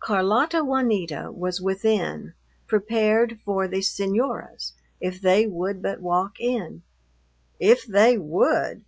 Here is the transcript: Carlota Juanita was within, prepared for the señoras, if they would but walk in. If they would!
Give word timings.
Carlota 0.00 0.64
Juanita 0.64 1.30
was 1.30 1.60
within, 1.60 2.32
prepared 2.66 3.38
for 3.44 3.68
the 3.68 3.80
señoras, 3.80 4.72
if 5.02 5.20
they 5.20 5.46
would 5.46 5.82
but 5.82 6.00
walk 6.00 6.40
in. 6.40 6.82
If 7.60 7.84
they 7.84 8.16
would! 8.16 8.86